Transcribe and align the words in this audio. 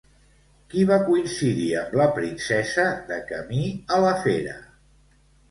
Qui 0.69 0.85
va 0.91 0.95
coincidir 1.09 1.67
amb 1.81 1.93
la 2.01 2.07
princesa 2.15 2.87
de 3.11 3.21
camí 3.29 3.69
a 3.95 4.01
la 4.07 4.17
fera? 4.27 4.59